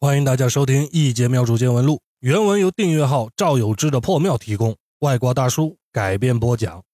[0.00, 6.84] 欢迎大家收听《一节妙主见闻录》，原文由订阅号赵有志的破庙提供，外国大叔改编播讲。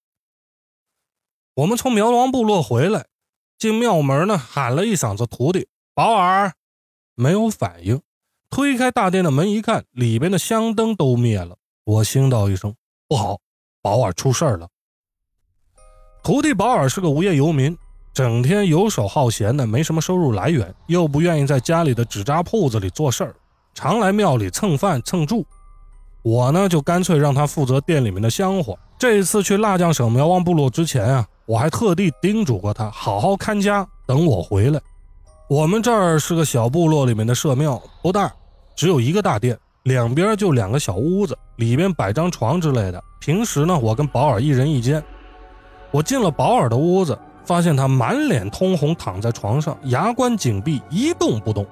[1.53, 3.05] 我们从苗王部落回来，
[3.59, 6.55] 进庙门呢，喊了一嗓子徒弟保尔，
[7.13, 8.01] 没有反应。
[8.49, 11.57] 推开大殿的门一看，里边的香灯都灭了。
[11.83, 12.75] 我心道一声：
[13.07, 13.39] 不好，
[13.83, 14.67] 保尔出事了。
[16.23, 17.77] 徒弟保尔是个无业游民。
[18.15, 23.35] 整天游手好闲的，没什么收入来源，又不愿意在家里的纸扎铺子里做事儿，
[23.73, 25.45] 常来庙里蹭饭蹭住。
[26.21, 28.79] 我呢，就干脆让他负责店里面的香火。
[28.97, 34.79] 这次去辣酱省苗王部落之前啊，我还特地叮嘱过他，好好看家，等我回来。
[35.49, 38.31] 我们这儿是个小部落里面的社庙，不大，
[38.77, 43.03] 只有一个大殿，两边就两个小屋子，里边摆张床之类的。
[43.19, 45.03] 平时呢，我跟保尔一人一间。
[45.91, 47.19] 我进了保尔的屋子。
[47.45, 51.65] 发现他满脸通红，躺在床上，牙关紧闭，一动不动。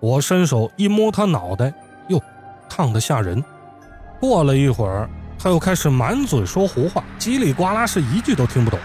[0.00, 1.72] 我伸手一摸他脑袋，
[2.08, 2.20] 哟，
[2.68, 3.42] 烫得吓人。
[4.20, 8.78] 过了一会儿，他又开始满嘴说胡话，叽里呱啦是一句都听不懂。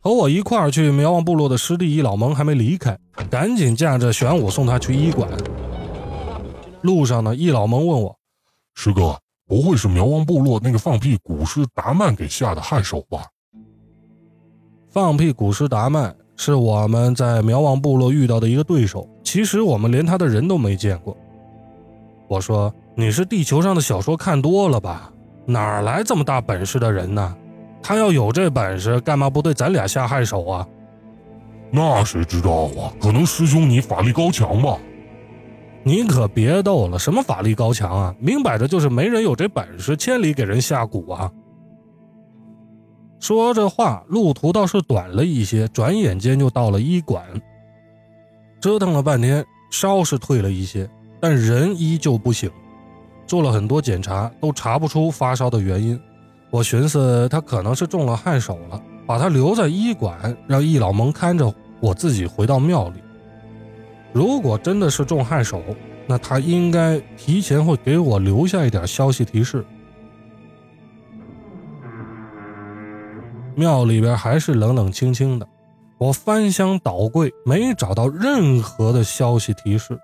[0.00, 2.96] 和我一块儿去苗王部落的师弟一老蒙还没离开，
[3.28, 5.28] 赶紧驾着玄武送他去医馆。
[6.80, 8.16] 路上呢，一老蒙问我
[8.74, 9.18] ：“师哥。”
[9.50, 13.26] 不会是苗王部落那个放屁古师达曼给下的害手吧？
[14.88, 21.16] 放屁古师达曼是我们在苗王部落遇到的一个对手，其实我们连他的人都没见过。
[22.28, 25.12] 我说：“你是地球上的小说看多了吧？
[25.46, 27.36] 哪来这么大本事的人呢？
[27.82, 30.64] 他要有这本事，干嘛不对咱俩下害手啊？”
[31.72, 32.94] 那谁知道啊？
[33.00, 34.78] 可能师兄你法力高强吧。
[35.82, 38.14] 你可别逗了，什么法力高强啊？
[38.18, 41.32] 明摆着就是没人有这本事，千里给人下蛊啊！
[43.18, 47.24] 说这话，路途倒是短了一些，转眼间就到了医馆。
[48.60, 52.50] 折腾了半天，烧是退了一些，但人依旧不醒。
[53.26, 55.98] 做了很多检查，都查不出发烧的原因。
[56.50, 63.00] 我寻思他可能是中了害手了，把他留在医馆，让易老蒙看着，我自己回到庙里。
[64.12, 65.62] 如果真的是中害手，
[66.06, 69.64] 那他应该提前会给我留下一点消息提示。
[73.54, 75.46] 庙里边还是冷冷清清的，
[75.98, 79.98] 我翻箱倒柜没找到任何的消息提示。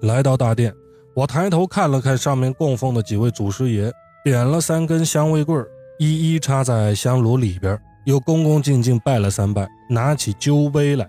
[0.00, 0.72] 来到大殿，
[1.14, 3.92] 我抬头看了看上面供奉的几位祖师爷，
[4.24, 5.64] 点了三根香味棍
[5.98, 11.08] 一一插在香炉里边，又恭恭敬敬拜了三拜，拿起灸杯来。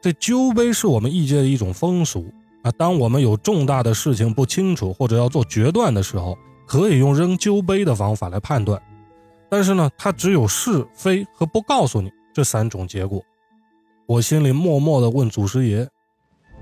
[0.00, 2.70] 这灸杯是我们异界的一种风俗啊。
[2.72, 6.36] 当我们有重大的事情不清楚或者要做决断的时候，
[6.66, 8.80] 可以用扔灸杯的方法来判断。
[9.48, 13.22] 但是呢，它只有是非和不告诉你这三种结果。
[14.06, 15.88] 我心里默默地问祖师爷：“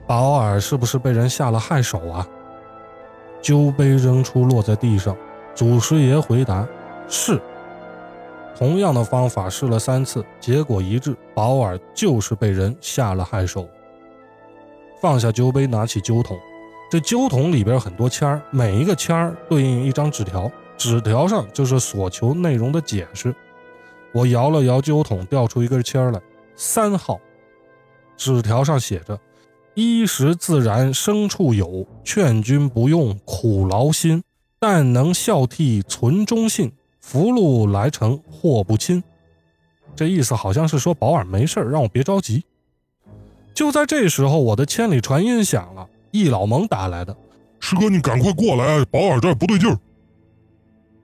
[0.06, 2.27] 保尔是不是被人下了害手啊？”
[3.43, 5.17] 灸杯扔出，落在地上。
[5.55, 6.67] 祖师爷回答
[7.09, 7.41] ：“是。”
[8.56, 13.69] 同样的方法试了三次，结果一致，保尔就是被人下了害手。
[15.00, 16.38] 放下酒杯，拿起酒桶，
[16.91, 23.34] 这酒桶里边很多签儿，每一个签儿对应一张纸条，纸条上就是所求内容的解释。
[24.12, 26.20] 我摇了摇酒桶，掉出一根签儿来，
[26.54, 27.19] 三号。
[28.16, 29.19] 纸条上写着
[29.75, 34.22] ：“衣食自然生处有，劝君不用苦劳心，
[34.60, 36.72] 但能孝悌存忠信。”
[37.06, 39.04] 福禄来成祸不侵，
[39.94, 42.42] 这意思好像是说保尔没事让我别着急。
[43.53, 47.14] 就在这时候，我的千里传音响了，易老蒙打来的。
[47.60, 49.78] 师哥，你赶快过来，保尔这儿不对劲儿。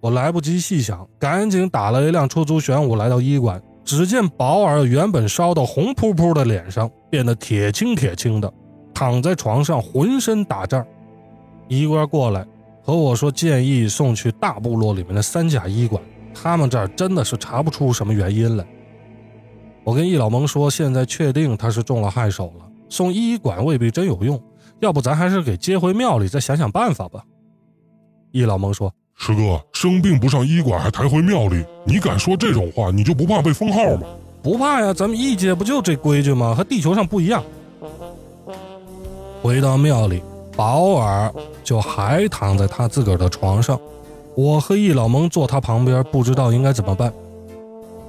[0.00, 3.62] 我来不及细想，赶紧打了一辆出租玄武来到医馆。
[3.84, 8.50] 只见保尔原本烧得红扑扑的脸上变得铁青铁青的，
[8.94, 10.84] 躺在床上浑身打颤。
[11.68, 12.44] 医官过来。
[12.82, 16.02] 和我说建议送去大部落里面的三甲医馆，
[16.34, 18.66] 他们这儿真的是查不出什么原因来。
[19.84, 24.40] 我跟易老蒙说，现在确定他是中了害手了，送医馆未必真有用，
[24.80, 27.22] 要不咱还是给接回庙里，再想想办法吧。
[28.32, 34.06] 易老蒙说：“师哥，生病不上医馆还抬回庙里，你敢说这种话，你就不怕被封号吗？”
[34.42, 36.54] 不怕呀，咱们异界不就这规矩吗？
[36.54, 37.42] 和地球上不一样。
[39.42, 40.22] 回到庙里。
[40.56, 41.32] 保尔
[41.64, 43.80] 就还躺在他自个儿的床上，
[44.34, 47.12] 我和易老蒙坐他旁边，不知道应该怎么办。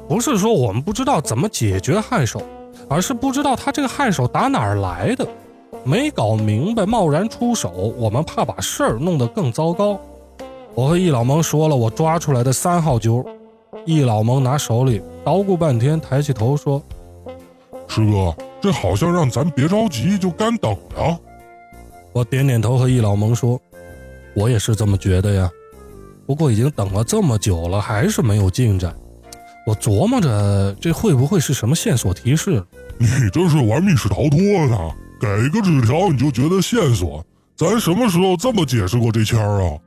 [0.07, 2.41] 不是说我们不知道怎么解决害手，
[2.89, 5.25] 而是不知道他这个害手打哪儿来的，
[5.85, 9.97] 没搞明白，贸然出手，我们怕把事儿弄得更糟糕。
[10.73, 13.25] 我和易老蒙说了我抓出来的三号灸，
[13.85, 16.81] 易老蒙拿手里捣鼓半天，抬起头说
[17.87, 21.17] ：“师哥，这好像让咱别着急，就干等呀。
[22.13, 23.59] 我点点头，和易老蒙说
[24.35, 25.49] ：“我也是这么觉得呀。
[26.25, 28.95] 不过已经等了这么久了，还是没有进展。
[29.65, 32.63] 我琢磨着，这会不会是什么线索提示？
[32.97, 34.77] 你这是玩密室逃脱呢？
[35.19, 37.25] 给个纸条你就觉得线索？
[37.55, 39.77] 咱什么时候这么解释过这签儿啊？”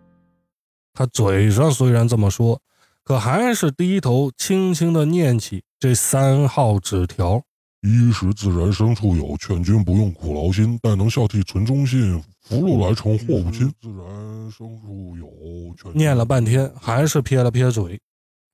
[0.95, 2.61] 他嘴上虽然这么说，
[3.03, 7.43] 可还是低头轻轻的念起这三号纸条。
[7.87, 13.71] 衣食自然生处有，劝君不用苦劳心，但能孝悌存忠信，福禄来成祸不侵。
[13.79, 18.01] 自然生处有，念了半天还是撇了撇嘴。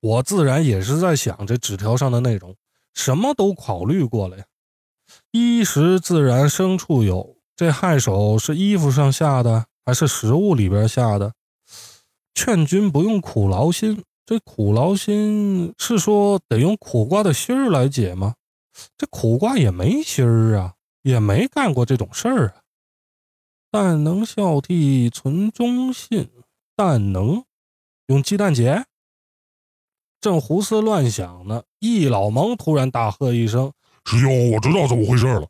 [0.01, 2.53] 我自然也是在想这纸条上的内容，
[2.93, 4.43] 什么都考虑过了呀。
[5.31, 11.31] 衣食自然生处有，这害手是衣服上下的，还是食物里边下的？
[12.33, 18.33] 劝君不用苦劳心，这苦劳心是说得用苦瓜的心儿来解吗？
[18.97, 22.55] 这苦瓜也没心儿啊，也没干过这种事儿啊。
[23.69, 26.29] 但能孝悌存忠信，
[26.75, 27.43] 但能
[28.07, 28.85] 用鸡蛋解？
[30.19, 33.71] 正胡思乱想呢，易老蒙突然大喝一声
[34.05, 35.47] ：“师兄，我知道怎么回事了！”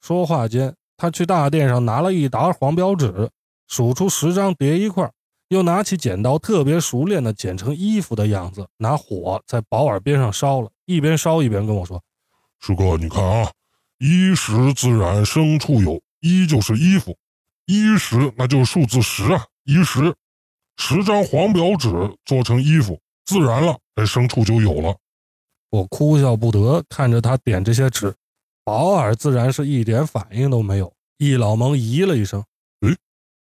[0.00, 3.30] 说话间，他去大殿上拿了一沓黄标纸，
[3.66, 5.12] 数出十张叠一块，
[5.48, 12.02] 又拿起剪刀，特别熟练的剪成衣服的样子，拿火在薄耳边上烧了，一边烧一边跟我说。
[12.60, 13.50] 师哥，你看啊，
[13.98, 17.16] 衣食自然牲畜有，衣就是衣服，
[17.66, 20.14] 衣食那就是数字十啊，衣食，
[20.76, 21.90] 十张黄表纸
[22.24, 24.96] 做成衣服，自然了，这牲畜就有了。
[25.70, 28.14] 我哭笑不得，看着他点这些纸，
[28.64, 30.92] 保尔自然是一点反应都没有。
[31.18, 32.42] 易老蒙咦了一声
[32.86, 32.94] ：“哎，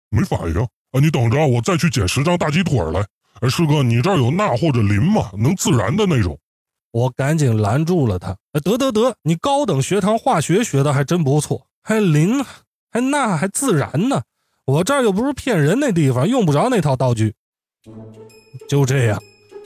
[0.08, 1.00] 没反应啊？
[1.00, 3.04] 你等着，我再去捡十张大鸡腿来。
[3.40, 5.30] 哎，师哥，你这儿有钠或者磷吗？
[5.36, 6.38] 能自燃的那种。”
[6.92, 8.36] 我赶紧拦住了他。
[8.62, 12.44] 得得得，你高等学堂化学学的还真不错，还磷，
[12.90, 14.22] 还钠，还自然呢。
[14.64, 17.34] 我这儿又不是骗人那地方，用不着那套道具。
[18.68, 19.20] 就这样，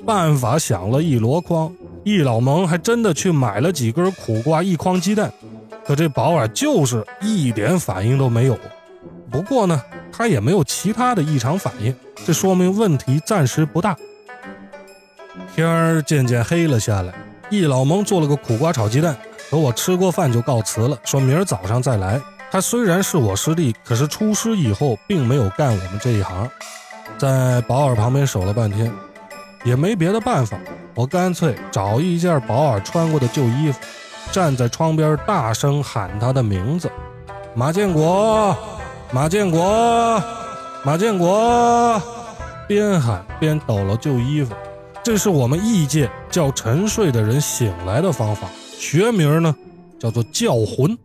[0.06, 1.70] 办法想了一箩筐，
[2.04, 5.30] 易老蒙还真的去买了几根苦瓜，一筐鸡蛋。
[5.84, 8.58] 可这保尔就是一点反应都没有。
[9.30, 9.80] 不过呢，
[10.10, 11.94] 他也没有其他的异常反应，
[12.24, 13.96] 这说明问题暂时不大。
[15.56, 17.14] 天儿渐渐黑了下来，
[17.48, 19.16] 易老蒙做了个苦瓜炒鸡蛋，
[19.50, 22.20] 和我吃过饭就告辞了，说明儿早上再来。
[22.50, 26.46] 他虽然是我师弟，可是出师以后并没有干我们这一行，
[27.16, 28.92] 在保尔旁边守了半天，
[29.64, 30.58] 也没别的办法，
[30.94, 33.78] 我干脆找一件保尔穿过的旧衣服，
[34.30, 36.92] 站在窗边大声喊他的名字
[37.56, 38.54] ：“马建国，
[39.10, 40.22] 马建国，
[40.84, 41.98] 马建国！”
[42.68, 44.54] 边喊边抖了旧衣服。
[45.06, 49.54] 这是我们异界叫沉睡的人醒来的方法，学名呢
[50.00, 50.98] 叫做叫魂。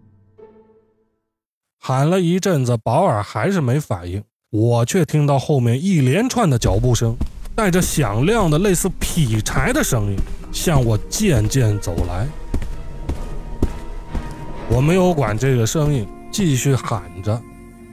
[1.80, 7.16] 喊了一阵子，保尔还是没反应，我却听到后面一连串的脚步声，
[7.56, 10.18] 带着响亮的类似劈柴的声音
[10.52, 12.28] 向我渐渐走来。
[14.68, 17.40] 我没有管这个声音，继续喊着，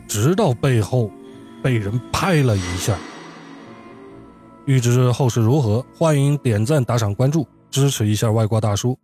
[0.08, 1.10] 直到背后
[1.62, 2.96] 被人拍了一下。
[4.68, 8.98] 欲知后事如何，欢迎点赞、打赏、关注，支持一下外挂大叔。